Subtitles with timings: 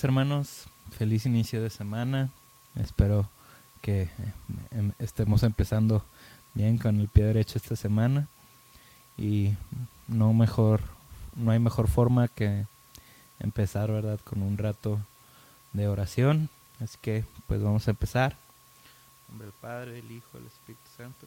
[0.00, 2.30] Hermanos, feliz inicio de semana.
[2.76, 3.28] Espero
[3.82, 4.08] que
[4.70, 6.02] em, estemos empezando
[6.54, 8.26] bien con el pie derecho esta semana
[9.18, 9.54] y
[10.08, 10.80] no mejor,
[11.36, 12.64] no hay mejor forma que
[13.38, 14.18] empezar, ¿verdad?
[14.24, 14.98] Con un rato
[15.74, 16.48] de oración.
[16.80, 18.32] Así que pues vamos a empezar.
[18.32, 21.26] En nombre del Padre, el Hijo, el Espíritu Santo.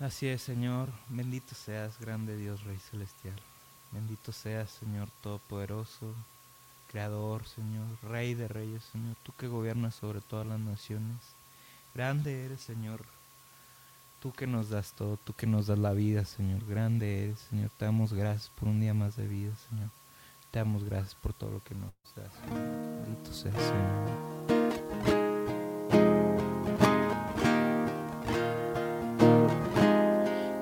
[0.00, 3.38] Así es, Señor, bendito seas, grande Dios, Rey Celestial.
[3.92, 6.14] Bendito seas, Señor Todopoderoso,
[6.88, 11.16] Creador, Señor, Rey de Reyes, Señor, tú que gobiernas sobre todas las naciones.
[11.94, 13.04] Grande eres, Señor,
[14.20, 16.64] tú que nos das todo, tú que nos das la vida, Señor.
[16.66, 17.70] Grande eres, Señor.
[17.78, 19.90] Te damos gracias por un día más de vida, Señor.
[20.50, 22.32] Te damos gracias por todo lo que nos das.
[23.04, 24.38] Bendito seas, Señor.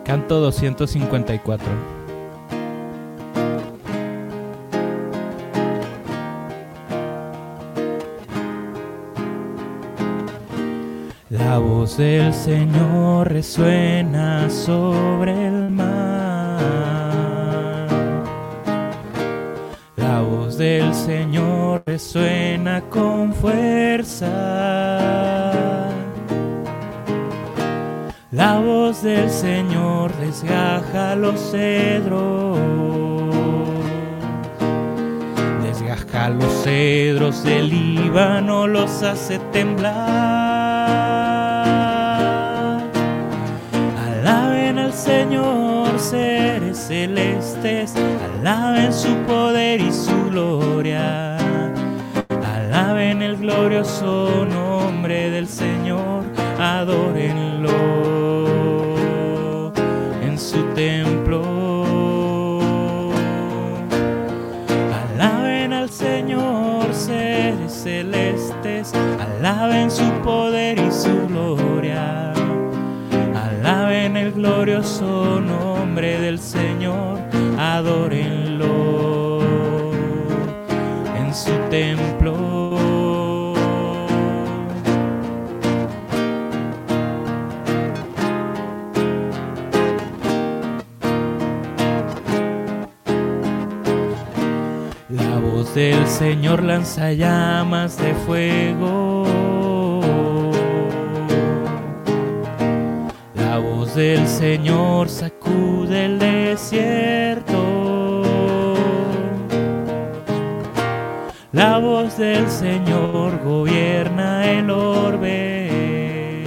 [0.05, 1.96] Canto 254.
[11.87, 16.59] Voz del Señor resuena sobre el mar.
[19.95, 24.27] La voz del Señor resuena con fuerza.
[28.33, 32.59] La voz del Señor desgaja los cedros.
[35.63, 40.56] Desgaja los cedros del Líbano, los hace temblar.
[45.17, 51.39] Señor seres celestes, alaben su poder y su gloria.
[52.55, 56.25] Alaben el glorioso nombre del Señor,
[56.61, 57.73] adórenlo
[60.23, 61.41] en su templo.
[65.15, 72.36] Alaben al Señor seres celestes, alaben su poder y su gloria.
[74.17, 77.19] Alaben el glorioso nombre del Señor,
[77.59, 79.41] adórenlo
[81.17, 83.55] en su templo.
[95.11, 99.56] La voz del Señor lanza llamas de fuego.
[103.97, 108.23] Del Señor sacude el desierto.
[111.53, 116.45] La voz del Señor gobierna el orbe.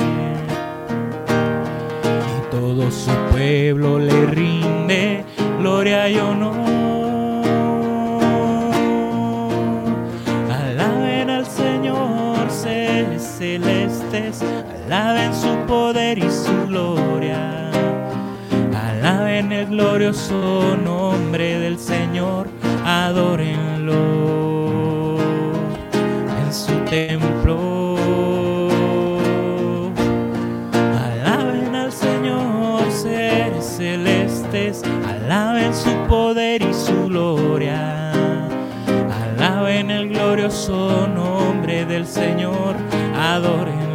[2.37, 5.25] Y todo su pueblo le rinde
[5.57, 6.53] gloria y honor.
[10.51, 14.43] Alaben al Señor, celestes,
[14.91, 17.69] alaben su poder y su gloria.
[18.73, 22.47] Alaben el glorioso nombre del Señor,
[22.83, 23.99] adórenlo
[26.41, 27.97] en su templo.
[31.05, 38.11] Alaben al Señor, seres celestes, alaben su poder y su gloria.
[39.37, 42.75] Alaben el glorioso nombre del Señor,
[43.15, 43.89] adórenlo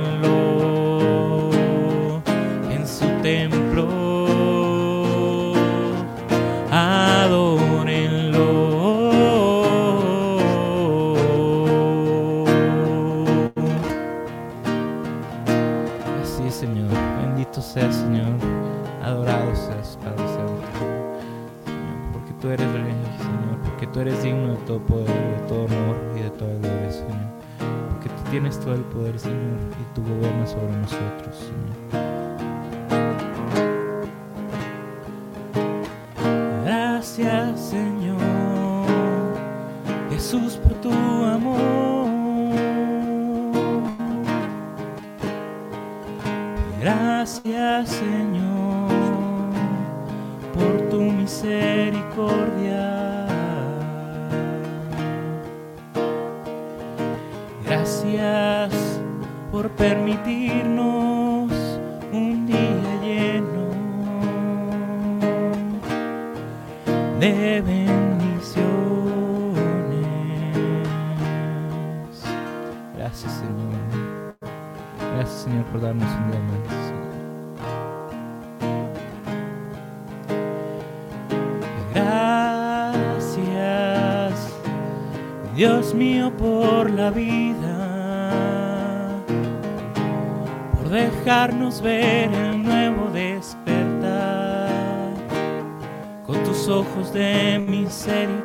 [23.94, 27.28] tú eres digno de todo poder, de todo honor y de toda gloria, Señor.
[27.90, 31.76] Porque tú tienes todo el poder, Señor, y tú gobiernas sobre nosotros, Señor.
[36.64, 38.18] Gracias, Señor,
[40.10, 42.08] Jesús, por tu amor.
[46.80, 48.90] Gracias, Señor,
[50.52, 53.03] por tu misericordia.
[58.16, 59.00] Gracias
[59.50, 61.50] por permitirnos
[62.12, 63.66] un día lleno
[67.18, 68.64] de bendiciones.
[72.96, 74.34] Gracias, Señor.
[75.16, 76.92] Gracias, Señor, por darnos un día más.
[81.94, 83.74] Gracias.
[85.56, 87.83] Dios mío, por la vida,
[90.74, 95.14] por dejarnos ver el nuevo despertar
[96.26, 98.43] con tus ojos de misericordia.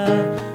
[0.00, 0.49] na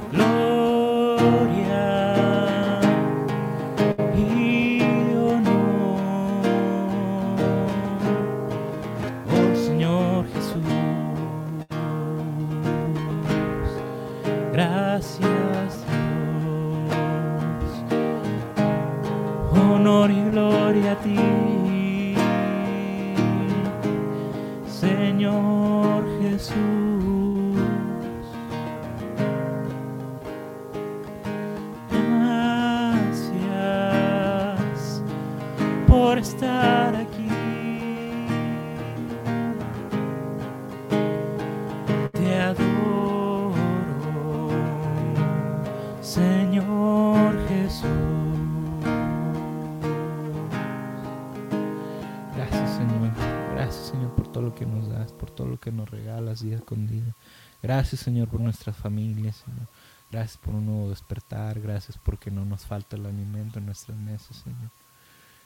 [57.62, 59.68] Gracias, Señor, por nuestras familias, Señor.
[60.12, 61.60] Gracias por un nuevo despertar.
[61.60, 64.72] Gracias porque no nos falta el alimento en nuestras mesas, Señor.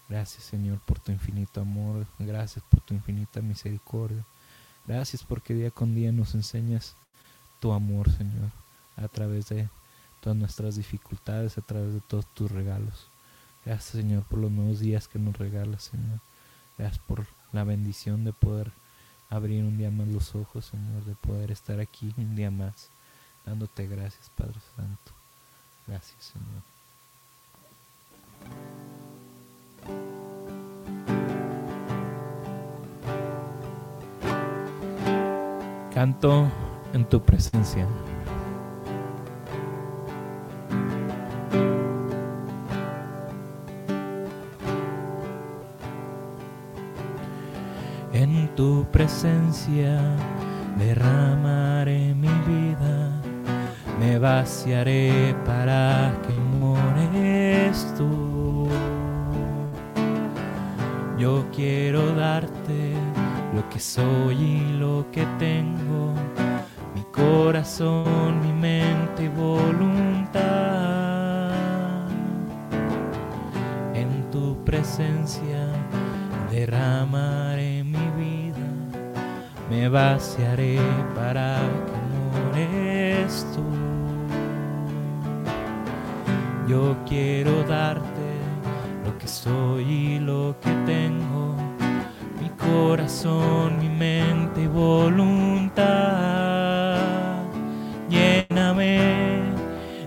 [0.10, 2.06] Gracias, Señor, por tu infinito amor.
[2.18, 4.25] Gracias por tu infinita misericordia.
[4.86, 6.96] Gracias porque día con día nos enseñas
[7.60, 8.51] tu amor, Señor,
[8.98, 9.70] a través de
[10.20, 13.08] todas nuestras dificultades, a través de todos tus regalos.
[13.65, 16.20] Gracias, Señor, por los nuevos días que nos regalas, Señor.
[16.79, 18.71] Gracias por la bendición de poder
[19.29, 22.89] abrir un día más los ojos, Señor, de poder estar aquí un día más,
[23.45, 25.12] dándote gracias, Padre Santo.
[25.86, 26.63] Gracias, Señor.
[35.93, 36.50] Canto
[36.93, 37.86] en tu presencia.
[48.60, 49.98] Tu presencia
[50.78, 53.12] derramaré mi vida,
[53.98, 58.68] me vaciaré para que mores tú.
[61.18, 62.94] Yo quiero darte
[63.56, 66.14] lo que soy y lo que tengo,
[66.96, 70.42] mi corazón, mi mente y voluntad.
[73.94, 75.68] En tu presencia
[76.52, 77.49] derramaré
[79.79, 80.77] me vaciaré
[81.15, 81.57] para
[81.88, 83.63] que mores tú.
[86.67, 88.29] Yo quiero darte
[89.05, 91.55] lo que soy y lo que tengo,
[92.41, 95.77] mi corazón, mi mente y voluntad.
[98.09, 99.00] Lléname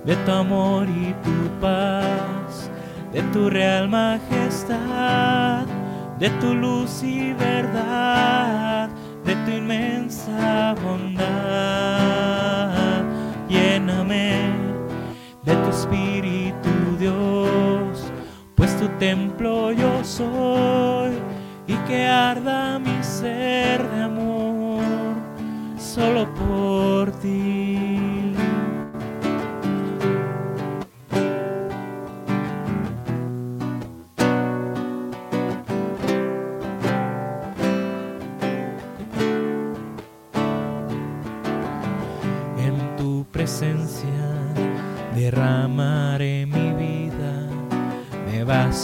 [0.05, 2.71] de tu amor y tu paz,
[3.11, 5.65] de tu real majestad,
[6.19, 8.82] de tu luz y verdad,
[9.45, 11.23] tu inmensa bondad.
[13.49, 14.51] Lléname
[15.45, 18.13] de tu espíritu, Dios,
[18.55, 21.13] pues tu templo yo soy
[21.67, 24.83] y que arda mi ser de amor
[25.77, 26.62] solo por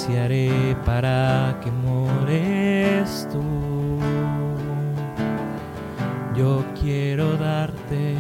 [0.08, 3.98] me vaciaré para que mores tú.
[6.34, 8.14] Yo quiero darte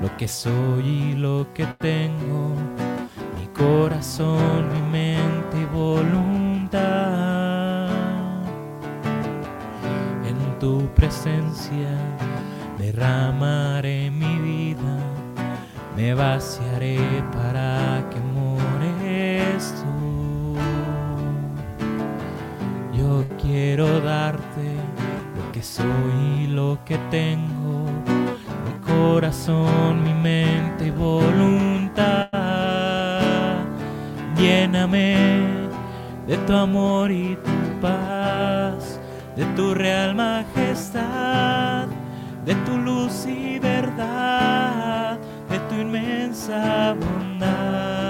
[0.00, 2.54] lo que soy y lo que tengo,
[3.38, 6.80] mi corazón, mi mente y voluntad.
[10.24, 11.90] En tu presencia
[12.78, 14.96] derramaré mi vida,
[15.96, 16.98] me vaciaré
[17.32, 18.15] para que
[23.46, 24.74] quiero darte
[25.36, 27.86] lo que soy lo que tengo,
[28.64, 32.28] mi corazón, mi mente y voluntad.
[34.36, 35.16] Lléname
[36.26, 39.00] de tu amor y tu paz,
[39.36, 41.86] de tu real majestad,
[42.44, 48.05] de tu luz y verdad, de tu inmensa bondad.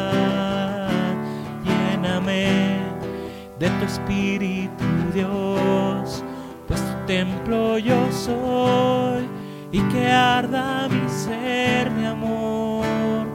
[3.59, 4.85] De tu espíritu,
[5.15, 6.23] Dios,
[6.69, 9.27] pues tu templo yo soy
[9.73, 13.27] y que arda mi ser de amor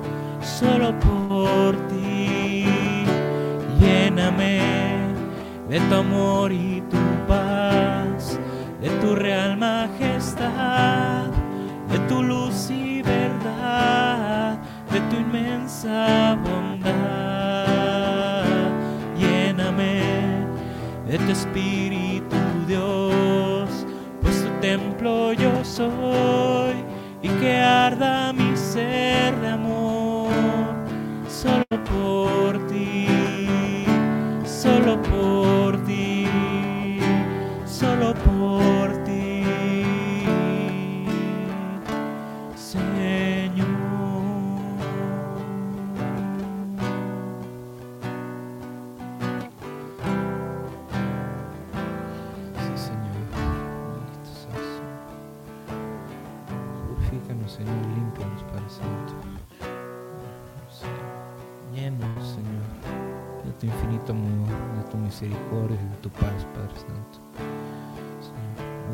[0.41, 2.65] solo por ti.
[3.79, 4.61] Lléname
[5.69, 6.97] de tu amor y tu
[7.27, 8.39] paz,
[8.79, 11.31] de tu real majestad,
[11.89, 14.59] de tu luz y verdad,
[14.91, 16.70] de tu inmensa bondad.
[21.11, 22.37] De tu espíritu,
[22.67, 23.85] Dios,
[24.21, 26.75] pues tu templo yo soy
[27.21, 30.31] y que arda mi ser de amor
[57.51, 59.13] Señor, límpianos, Padre Santo.
[61.73, 67.19] Llénanos, Señor, de tu infinito amor, de tu misericordia y de tu paz, Padre Santo.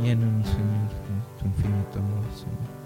[0.01, 2.77] Llénanos, Señor, de tu infinito amor, Señor.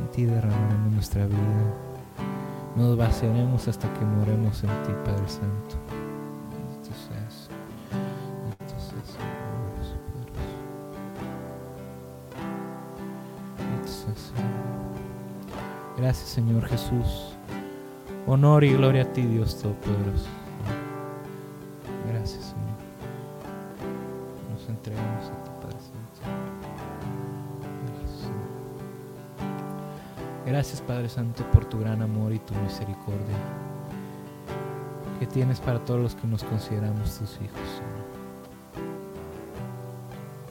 [0.00, 1.74] En ti derramaremos nuestra vida.
[2.74, 5.85] Nos vaciaremos hasta que moremos en ti, Padre Santo.
[16.36, 16.66] Señor.
[16.66, 17.34] Jesús.
[18.26, 20.28] Honor y gloria a ti, Dios Todopoderoso.
[22.12, 22.76] Gracias, Señor.
[24.52, 26.20] Nos entregamos a ti, Padre Santo.
[27.86, 28.30] Gracias.
[30.44, 33.36] Gracias, Padre Santo, por tu gran amor y tu misericordia
[35.18, 38.04] que tienes para todos los que nos consideramos tus hijos, Señor.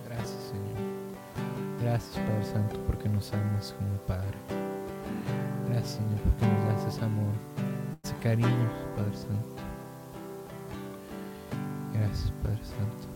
[0.08, 1.80] Gracias, Señor.
[1.80, 4.55] Gracias, Padre Santo, porque nos amas como Padre.
[5.86, 7.34] Señor, porque nos das ese amor,
[8.04, 9.56] ese cariño, Padre Santo.
[11.94, 13.08] Gracias, Padre Santo.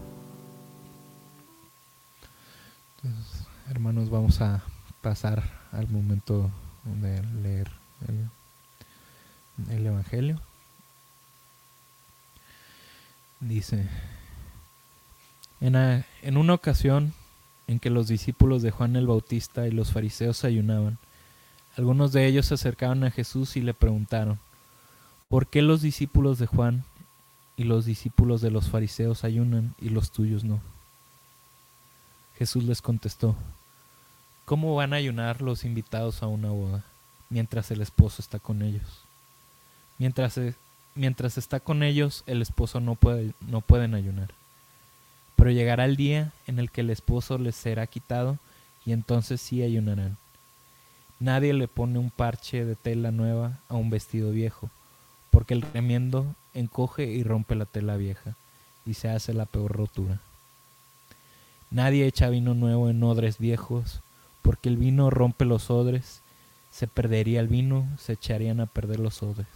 [3.04, 4.62] Entonces, hermanos, vamos a
[5.02, 6.50] pasar al momento
[6.84, 7.72] de leer
[8.08, 8.30] el,
[9.76, 10.40] el Evangelio.
[13.40, 13.88] Dice,
[15.62, 17.14] en, a- en una ocasión
[17.68, 20.98] en que los discípulos de Juan el Bautista y los fariseos ayunaban,
[21.80, 24.38] algunos de ellos se acercaron a Jesús y le preguntaron,
[25.30, 26.84] ¿por qué los discípulos de Juan
[27.56, 30.60] y los discípulos de los fariseos ayunan y los tuyos no?
[32.38, 33.34] Jesús les contestó,
[34.44, 36.84] ¿cómo van a ayunar los invitados a una boda
[37.30, 39.06] mientras el esposo está con ellos?
[40.00, 40.56] Mientras, e-
[40.96, 44.34] mientras está con ellos, el esposo no, puede, no pueden ayunar.
[45.38, 48.38] Pero llegará el día en el que el esposo les será quitado
[48.86, 50.18] y entonces sí ayunarán.
[51.20, 54.70] Nadie le pone un parche de tela nueva a un vestido viejo,
[55.32, 58.36] porque el remiendo encoge y rompe la tela vieja,
[58.86, 60.22] y se hace la peor rotura.
[61.72, 64.00] Nadie echa vino nuevo en odres viejos,
[64.42, 66.22] porque el vino rompe los odres,
[66.72, 69.48] se perdería el vino, se echarían a perder los odres.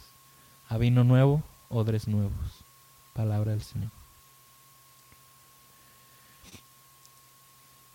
[0.67, 2.34] A vino nuevo, odres nuevos.
[3.13, 3.89] Palabra del Señor.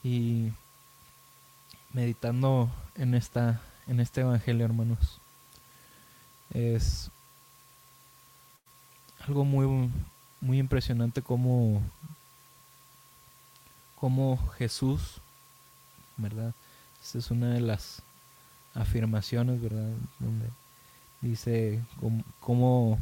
[0.02, 0.52] Y
[1.99, 5.19] meditando en esta en este evangelio, hermanos,
[6.55, 7.11] es
[9.26, 9.90] algo muy
[10.40, 11.83] muy impresionante como
[13.97, 15.21] como Jesús,
[16.17, 16.55] ¿verdad?
[17.02, 18.02] Esta es una de las
[18.75, 19.90] afirmaciones, ¿verdad?
[20.21, 20.47] Donde
[21.21, 21.83] dice
[22.38, 23.00] cómo,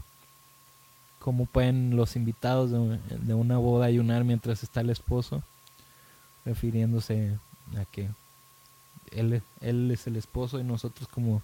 [1.18, 5.42] cómo pueden los invitados de, una boda ayunar mientras está el esposo,
[6.46, 7.38] refiriéndose
[7.76, 8.08] a que
[9.20, 9.42] él,
[9.90, 11.42] es el esposo y nosotros como,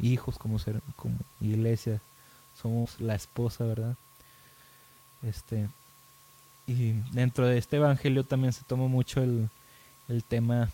[0.00, 0.58] hijos, como
[1.40, 2.00] iglesia,
[2.60, 3.96] somos la esposa, ¿verdad?
[5.22, 5.68] Este,
[6.66, 9.48] y dentro de este evangelio también se toma mucho el,
[10.08, 10.70] el tema,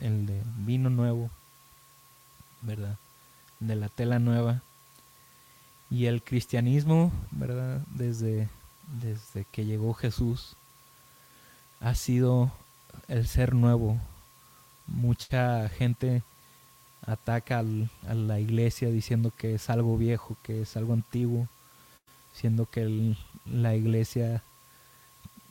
[0.00, 1.30] el de vino nuevo,
[2.62, 2.96] ¿verdad?
[3.60, 4.62] De la tela nueva.
[5.90, 7.82] Y el cristianismo, ¿verdad?
[7.90, 8.48] Desde,
[9.00, 10.56] desde que llegó Jesús,
[11.80, 12.50] ha sido
[13.06, 14.00] el ser nuevo.
[14.86, 16.22] Mucha gente
[17.06, 21.48] ataca a la iglesia diciendo que es algo viejo, que es algo antiguo,
[22.32, 23.14] siendo que
[23.46, 24.42] la iglesia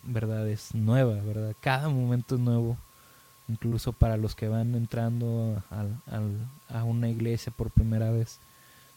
[0.04, 0.48] ¿verdad?
[0.50, 1.56] Es nueva, ¿verdad?
[1.62, 2.78] Cada momento es nuevo,
[3.48, 5.64] incluso para los que van entrando
[6.70, 8.40] a una iglesia por primera vez,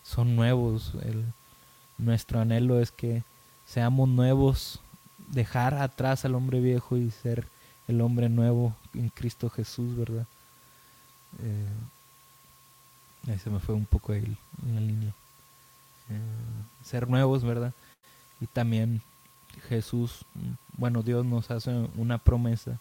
[0.03, 0.95] son nuevos.
[1.99, 3.23] Nuestro anhelo es que
[3.67, 4.81] seamos nuevos,
[5.29, 7.47] dejar atrás al hombre viejo y ser
[7.89, 10.27] el hombre nuevo en Cristo Jesús, ¿verdad?
[11.43, 11.69] Eh,
[13.29, 15.15] ahí se me fue un poco ahí en la línea.
[16.09, 16.21] Eh,
[16.85, 17.73] ser nuevos, ¿verdad?
[18.41, 19.03] Y también
[19.69, 20.25] Jesús,
[20.77, 22.79] bueno, Dios nos hace una promesa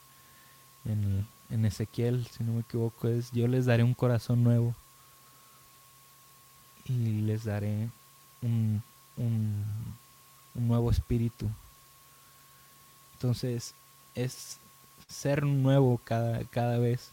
[0.84, 4.76] en, en Ezequiel, si no me equivoco, es yo les daré un corazón nuevo
[6.86, 7.90] y les daré
[8.42, 8.84] un,
[9.18, 9.64] un,
[10.54, 11.50] un nuevo espíritu.
[13.14, 13.74] Entonces,
[14.14, 14.60] es
[15.08, 17.12] ser nuevo cada, cada vez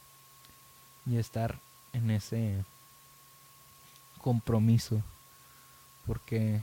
[1.06, 1.58] y estar
[1.92, 2.64] en ese
[4.20, 5.02] compromiso.
[6.06, 6.62] Porque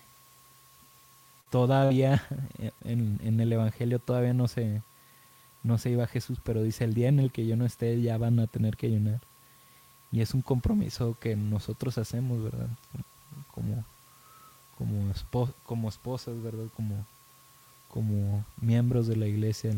[1.49, 2.23] todavía
[2.83, 4.81] en, en, el Evangelio todavía no se,
[5.63, 8.17] no se iba Jesús, pero dice el día en el que yo no esté ya
[8.17, 9.21] van a tener que ayunar.
[10.11, 12.69] Y es un compromiso que nosotros hacemos, ¿verdad?
[13.51, 13.85] Como,
[14.77, 15.13] como,
[15.63, 16.65] como esposas, ¿verdad?
[16.75, 17.05] Como,
[17.89, 19.71] como miembros de la iglesia.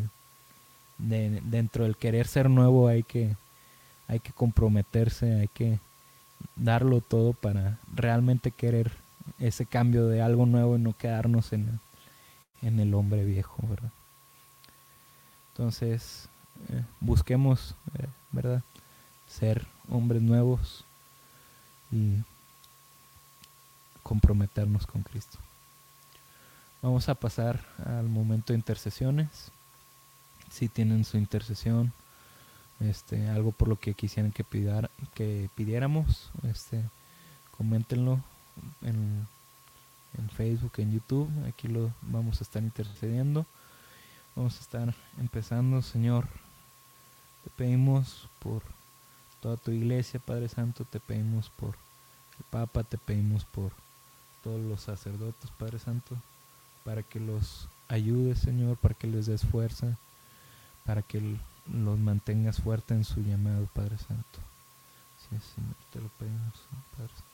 [1.02, 3.36] De, dentro del querer ser nuevo hay que,
[4.08, 5.80] hay que comprometerse, hay que
[6.56, 8.92] darlo todo para realmente querer
[9.40, 11.80] ese cambio de algo nuevo y no quedarnos en,
[12.62, 13.92] en el hombre viejo, ¿verdad?
[15.50, 16.30] Entonces,
[16.70, 18.62] eh, busquemos, eh, ¿verdad?
[19.28, 20.86] Ser hombres nuevos
[21.92, 22.24] y
[24.04, 25.38] comprometernos con Cristo.
[26.82, 29.52] Vamos a pasar al momento de intercesiones.
[30.52, 31.94] Si tienen su intercesión,
[32.80, 36.84] este, algo por lo que quisieran que, pidar, que pidiéramos, este,
[37.58, 38.20] coméntenlo
[38.82, 39.28] en,
[40.36, 41.30] Facebook, en YouTube.
[41.48, 43.46] Aquí lo vamos a estar intercediendo.
[44.36, 46.28] Vamos a estar empezando, Señor.
[47.44, 48.64] Te pedimos por
[49.42, 50.86] toda tu iglesia, Padre Santo.
[50.86, 51.76] Te pedimos por
[52.40, 52.84] el Papa.
[52.84, 53.72] Te pedimos por
[54.44, 56.16] todos los sacerdotes, Padre Santo.
[56.84, 58.78] Para que los ayudes, Señor.
[58.78, 59.98] Para que les des fuerza.
[60.86, 61.38] Para que
[61.72, 64.40] los mantengas fuerte en su llamado, Padre Santo.
[65.30, 66.54] Sí, Señor, te lo pedimos,
[66.98, 67.32] Padre Santo.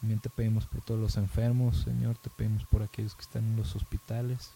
[0.00, 2.16] También te pedimos por todos los enfermos, Señor.
[2.18, 4.52] Te pedimos por aquellos que están en los hospitales.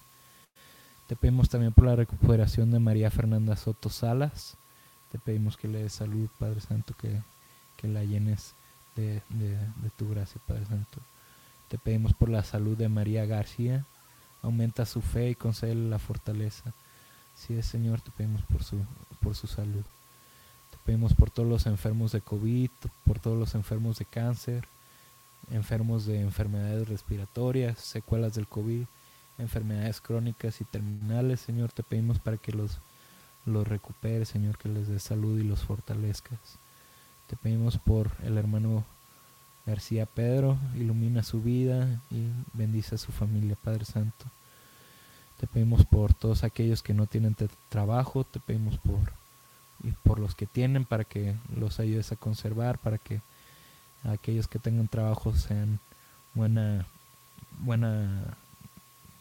[1.07, 4.57] Te pedimos también por la recuperación de María Fernanda Soto Salas.
[5.11, 7.21] Te pedimos que le des salud, Padre Santo, que,
[7.89, 8.55] la llenes
[8.95, 9.23] de,
[9.97, 11.01] tu gracia, Padre Santo.
[11.69, 13.85] Te pedimos por la salud de María García.
[14.43, 16.73] Aumenta su fe y concede la fortaleza.
[17.41, 18.77] Si es Señor, te pedimos por su,
[19.21, 19.85] por su salud.
[20.71, 22.71] Te pedimos por todos los enfermos de COVID,
[23.05, 24.69] por todos los enfermos de cáncer
[25.51, 28.85] enfermos de enfermedades respiratorias, secuelas del COVID,
[29.39, 32.79] enfermedades crónicas y terminales, Señor, te pedimos para que los,
[33.47, 33.67] los
[34.29, 36.39] Señor, que les dé salud y los fortalezcas.
[37.27, 38.85] Te pedimos por el hermano
[39.67, 44.27] García Pedro, ilumina su vida y bendice a su familia, Padre Santo.
[45.41, 47.35] Te pedimos por todos aquellos que no tienen
[47.71, 49.15] trabajo, te pedimos por
[49.83, 53.23] y por los que tienen para que los ayudes a conservar, para que
[54.05, 55.81] aquellos que tengan trabajo sean
[56.35, 56.85] buena,
[57.61, 58.37] buena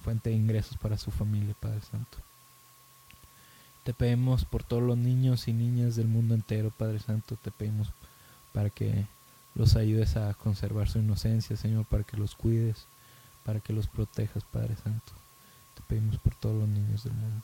[0.03, 2.17] fuente de ingresos para su familia, Padre Santo.
[3.86, 7.38] Te pedimos por todos los niños y niñas del mundo entero, Padre Santo.
[7.38, 7.93] Te pedimos
[8.51, 9.05] para que
[9.55, 12.88] los ayudes a conservar su inocencia, Señor, para que los cuides,
[13.45, 15.13] para que los protejas, Padre Santo.
[15.89, 17.43] Pedimos por todos los niños del mundo.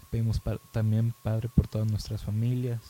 [0.00, 2.80] Te pedimos también, Padre, por todas nuestras familias.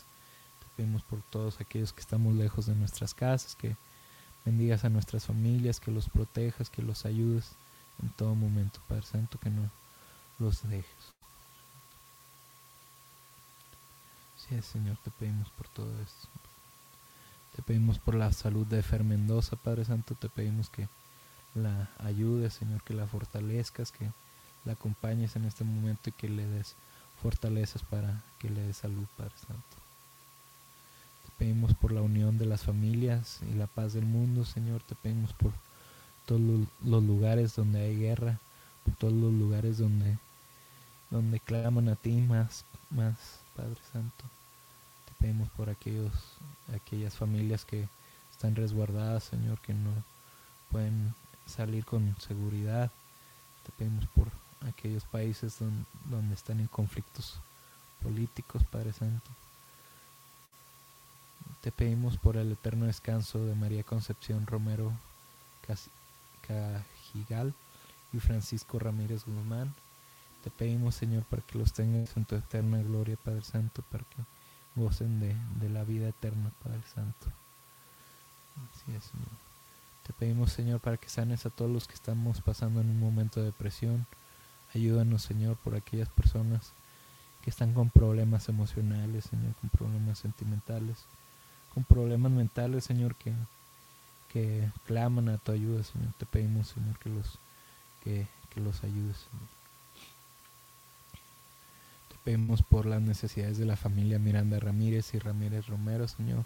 [0.59, 3.77] Te pedimos por todos aquellos que estamos lejos de nuestras casas, que
[4.47, 7.51] bendigas a nuestras familias, que los protejas, que los ayudes
[8.03, 9.71] en todo momento, Padre Santo, que no
[10.39, 11.13] los dejes.
[14.39, 16.27] Sí, Señor, te pedimos por todo esto.
[17.55, 20.89] Te pedimos por la salud de Fer Mendoza, Padre Santo, te pedimos que
[21.55, 24.11] la ayudes, Señor, que la fortalezcas, que
[24.65, 26.75] la acompañes en este momento y que le des
[27.23, 29.77] fortalezas para que le des salud, Padre Santo.
[31.25, 34.95] Te pedimos por la unión de las familias y la paz del mundo, Señor, te
[34.95, 35.53] pedimos por
[36.27, 36.41] todos
[36.83, 38.39] los lugares donde hay guerra,
[38.85, 40.19] por todos los lugares donde,
[41.11, 44.25] donde claman a ti más, más, Padre Santo.
[45.07, 46.13] Te pedimos por aquellos,
[46.75, 47.89] aquellas familias que
[48.31, 49.91] están resguardadas, Señor, que no
[50.71, 51.15] pueden
[51.47, 52.91] salir con seguridad.
[53.65, 54.29] Te pedimos por
[54.67, 57.39] aquellos países donde, están en conflictos
[58.03, 59.31] políticos, Padre Santo.
[61.61, 64.93] Te pedimos por el eterno descanso de María Concepción Romero
[66.47, 67.55] Cajigal
[68.13, 69.75] y Francisco Ramírez Guzmán.
[70.43, 74.17] Te pedimos, Señor, para que los tengas en tu eterna gloria, Padre Santo, para que
[74.77, 77.27] gocen de, de la vida eterna, Padre Santo.
[78.73, 79.29] Así es, Señor.
[80.07, 83.41] Te pedimos, Señor, para que sanes a todos los que estamos pasando en un momento
[83.41, 84.07] de depresión.
[84.75, 86.73] Ayúdanos, Señor, por aquellas personas
[87.43, 91.05] que están con problemas emocionales, Señor, con problemas sentimentales,
[91.73, 93.33] con problemas mentales, Señor, que
[94.29, 96.13] que claman a tu ayuda, Señor.
[96.19, 97.39] Te pedimos, Señor, que los,
[98.05, 98.27] que,
[98.57, 99.49] los ayudes, Señor.
[102.09, 106.45] Te pedimos por las necesidades de la familia Miranda Ramírez y Ramírez Romero, Señor.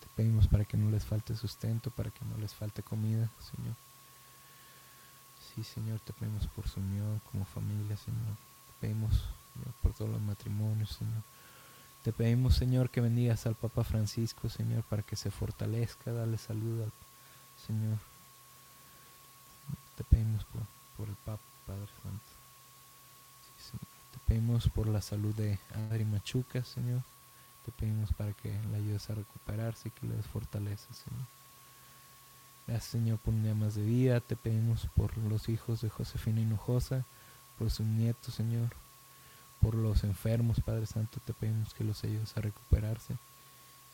[0.00, 3.74] Te pedimos para que no les falte sustento, para que no les falte comida, Señor.
[5.58, 8.36] Sí, Señor, te pedimos por su unión como familia, Señor.
[8.68, 9.24] Te pedimos
[9.82, 11.24] por todos los matrimonios, Señor.
[12.04, 16.82] Te pedimos, Señor, que bendigas al Papa Francisco, Señor, para que se fortalezca, dale salud
[16.82, 16.92] al
[17.66, 17.98] Señor.
[19.96, 20.44] Te pedimos
[20.96, 22.24] por, el Papa, Padre Santo.
[24.12, 27.02] Te pedimos por la salud de Adri Machuca, Señor.
[27.64, 31.37] Te pedimos para que le ayudes a recuperarse y que le des Señor.
[32.68, 34.20] Gracias, Señor, por un día más de vida.
[34.20, 37.06] Te pedimos por los hijos de Josefina Hinojosa,
[37.58, 38.68] por sus nietos, Señor.
[39.62, 43.16] Por los enfermos, Padre Santo, te pedimos que los ayudes a recuperarse.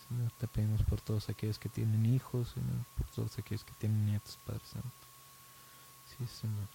[0.08, 4.06] Señor, te pedimos por todos aquellos que tienen hijos, Señor, por todos aquellos que tienen
[4.06, 4.90] nietos, Padre Santo.
[6.08, 6.66] Sí, Señor.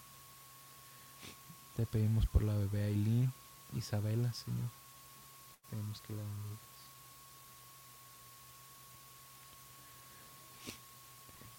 [1.76, 3.34] Te pedimos por la bebé Aileen,
[3.76, 4.70] Isabela, Señor.
[5.70, 6.69] Te pedimos que la bendigas.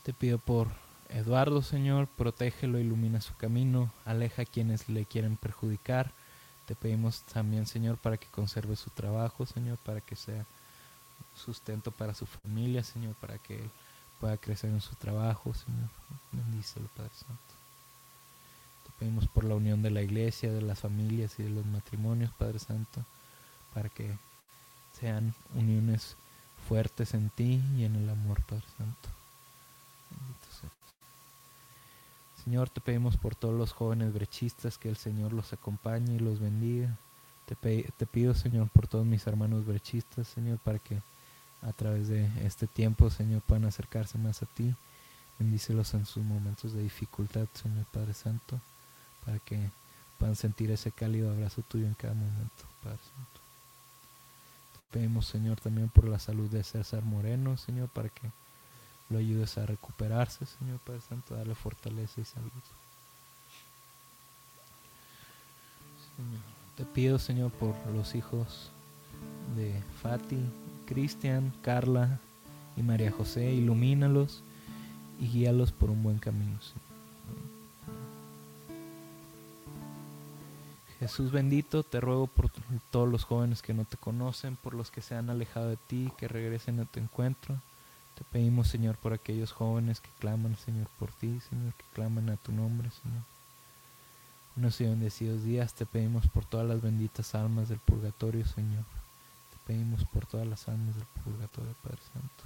[0.03, 0.69] Te pido por
[1.11, 6.13] Eduardo, Señor, protégelo, ilumina su camino, aleja a quienes le quieren perjudicar.
[6.67, 10.47] Te pedimos también, Señor, para que conserve su trabajo, Señor, para que sea
[11.35, 13.71] sustento para su familia, Señor, para que él
[14.21, 15.89] pueda crecer en su trabajo, Señor.
[16.33, 17.55] Bendícelo, Padre Santo.
[18.87, 22.31] Te pedimos por la unión de la iglesia, de las familias y de los matrimonios,
[22.33, 23.05] Padre Santo,
[23.75, 24.17] para que
[24.99, 26.17] sean uniones
[26.69, 29.20] fuertes en ti y en el amor, Padre Santo.
[32.45, 36.41] Señor, te pedimos por todos los jóvenes brechistas, que el Señor los acompañe y los
[36.41, 36.97] bendiga.
[37.47, 41.03] Te, te pido, Señor, por todos mis hermanos brechistas, Señor, para que
[41.63, 44.75] a través de este tiempo, Señor, puedan acercarse más a ti.
[45.39, 48.61] Bendícelos en sus momentos de dificultad, Señor Padre Santo,
[49.25, 49.71] para que
[50.19, 53.41] puedan sentir ese cálido abrazo tuyo en cada momento, Padre Santo.
[54.73, 58.31] Te pedimos, Señor, también por la salud de César Moreno, Señor, para que
[59.11, 62.51] lo ayudes a recuperarse, Señor Padre Santo, darle fortaleza y salud.
[66.17, 66.41] Señor,
[66.77, 68.71] te pido, Señor, por los hijos
[69.57, 70.39] de Fati,
[70.87, 72.21] Cristian, Carla
[72.77, 74.43] y María José, ilumínalos
[75.19, 76.59] y guíalos por un buen camino.
[81.01, 82.51] Jesús bendito, te ruego por
[82.91, 86.13] todos los jóvenes que no te conocen, por los que se han alejado de ti,
[86.19, 87.57] que regresen a tu encuentro.
[88.21, 92.37] Te pedimos, Señor, por aquellos jóvenes que claman, Señor, por ti, Señor, que claman a
[92.37, 93.25] tu nombre, Señor.
[94.57, 98.85] Unos y bendecidos días te pedimos por todas las benditas almas del purgatorio, Señor
[99.71, 102.45] pedimos por todas las almas del purgatorio, Padre Santo.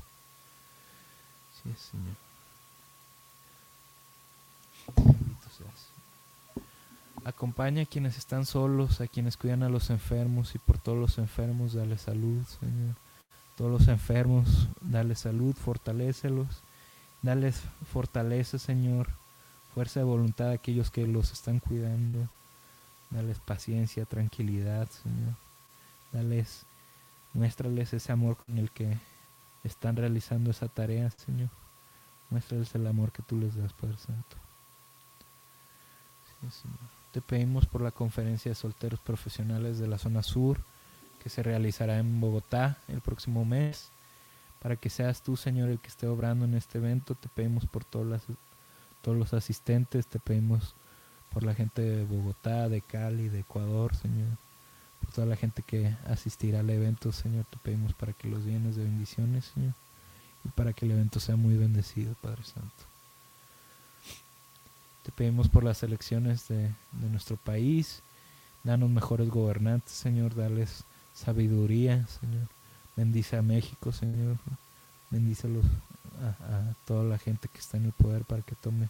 [1.55, 2.17] Sí, Señor.
[5.57, 5.89] seas.
[7.25, 11.17] Acompaña a quienes están solos, a quienes cuidan a los enfermos y por todos los
[11.17, 12.95] enfermos dale salud, Señor.
[13.57, 16.63] Todos los enfermos, dale salud, fortalécelos.
[17.23, 17.63] Dales
[17.93, 19.09] fortaleza, Señor.
[19.75, 22.29] Fuerza de voluntad a aquellos que los están cuidando.
[23.11, 25.35] Dales paciencia, tranquilidad, Señor.
[26.13, 26.67] Dales,
[27.33, 28.99] muéstrales ese amor con el que
[29.63, 31.51] están realizando esa tarea, Señor.
[32.31, 34.37] Muéstrales el amor que tú les das, Padre Santo.
[37.13, 40.61] Te pedimos por la conferencia de solteros profesionales de la zona sur
[41.25, 43.89] que se realizará en Bogotá el próximo mes.
[44.61, 47.83] Para que seas tú, Señor, el que esté obrando en este evento, te pedimos por
[47.83, 48.21] todos,
[49.01, 50.75] todos los asistentes, te pedimos
[51.33, 54.37] por la gente de Bogotá, de Cali, de Ecuador, Señor,
[55.01, 58.77] por toda la gente que asistirá al evento, Señor, te pedimos para que los bienes
[58.77, 59.73] de bendiciones, Señor,
[60.45, 62.85] y para que el evento sea muy bendecido, Padre Santo.
[65.03, 68.03] Te pedimos por las elecciones de, nuestro país.
[68.63, 70.35] Danos mejores gobernantes, Señor.
[70.35, 72.49] Dales sabiduría, Señor.
[72.97, 74.37] Bendice a México, Señor.
[75.11, 78.89] Bendice a, a toda la gente que está en el poder para que tome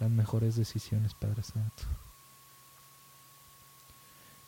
[0.00, 1.84] las mejores decisiones, Padre Santo.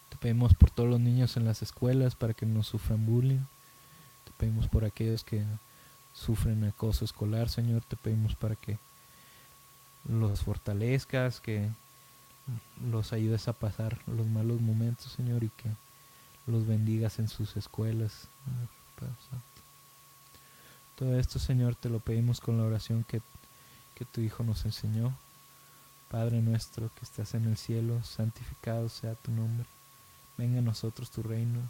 [0.09, 3.45] Te pedimos por todos los niños en las escuelas para que no sufran bullying.
[4.25, 5.45] Te pedimos por aquellos que
[6.13, 7.83] sufren acoso escolar, Señor.
[7.85, 8.79] Te pedimos para que
[10.09, 11.69] los fortalezcas, que
[12.91, 15.71] los ayudes a pasar los malos momentos, Señor, y que
[16.47, 18.29] los bendigas en sus escuelas.
[20.97, 23.21] Todo esto, Señor, te lo pedimos con la oración que,
[23.95, 25.15] que tu Hijo nos enseñó.
[26.11, 29.67] Padre nuestro que estás en el cielo, santificado sea tu nombre.
[30.37, 31.61] Venga a nosotros tu reino.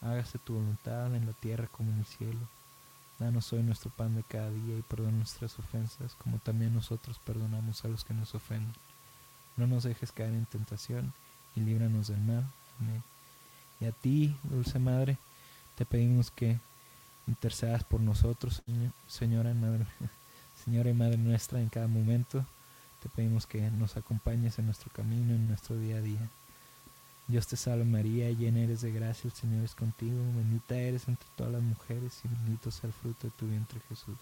[0.00, 2.40] Hágase tu voluntad en la tierra como en el cielo.
[3.18, 7.84] Danos hoy nuestro pan de cada día y perdona nuestras ofensas, como también nosotros perdonamos
[7.84, 8.74] a los que nos ofenden.
[9.56, 11.12] No nos dejes caer en tentación
[11.54, 12.44] y líbranos del mal.
[12.80, 13.02] Amén.
[13.88, 15.18] A ti, dulce Madre,
[15.76, 16.58] te pedimos que
[17.26, 18.62] intercedas por nosotros,
[19.06, 19.86] Señora y Madre,
[20.64, 22.44] Señora y Madre nuestra, en cada momento.
[23.02, 26.30] Te pedimos que nos acompañes en nuestro camino, en nuestro día a día.
[27.26, 31.26] Dios te salve María, llena eres de gracia, el Señor es contigo, bendita eres entre
[31.36, 34.18] todas las mujeres y bendito sea el fruto de tu vientre Jesús.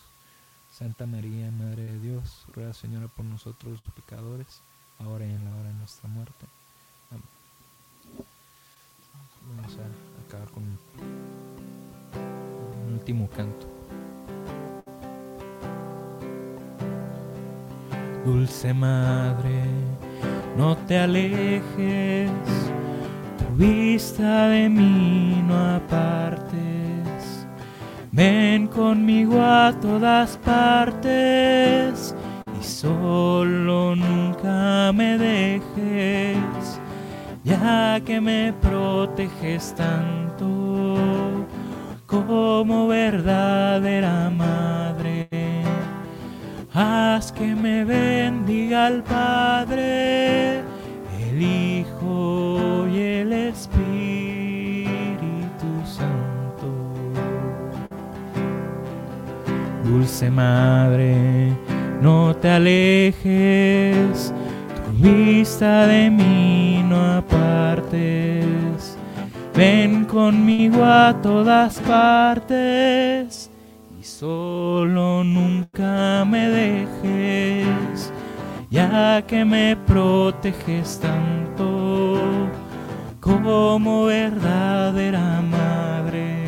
[0.71, 4.63] Santa María, Madre de Dios, ruega Señora por nosotros los pecadores,
[5.01, 6.47] ahora y en la hora de nuestra muerte.
[7.11, 7.42] Amén.
[9.49, 10.63] Vamos a acabar con
[12.87, 13.67] un último canto.
[18.25, 19.65] Dulce Madre,
[20.57, 22.31] no te alejes
[23.57, 27.47] vista de mí no apartes.
[28.11, 32.15] Ven conmigo a todas partes
[32.61, 36.32] y solo nunca me dejes,
[37.45, 41.47] ya que me proteges tanto
[42.07, 45.29] como verdadera madre.
[46.75, 50.61] Haz que me bendiga el Padre,
[51.21, 52.33] el Hijo
[59.93, 61.53] Dulce Madre,
[62.01, 64.33] no te alejes,
[64.75, 66.72] tu vista de mí
[67.19, 68.97] apartes.
[69.55, 73.51] Ven conmigo a todas partes
[74.01, 78.13] y solo nunca me dejes,
[78.71, 82.19] ya que me proteges tanto
[83.21, 86.43] como verdadera madre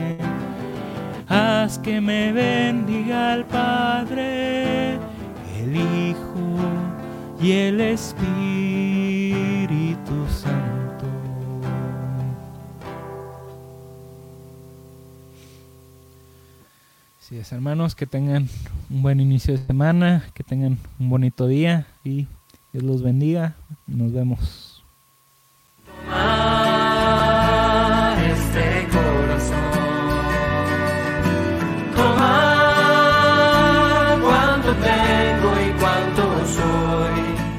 [1.29, 4.95] haz que me bendiga el Padre,
[5.59, 6.57] el Hijo
[7.41, 9.44] y el Espíritu
[17.25, 18.51] Así es, hermanos, que tengan
[18.91, 22.27] un buen inicio de semana, que tengan un bonito día y
[22.71, 23.55] Dios los bendiga.
[23.87, 24.85] Nos vemos.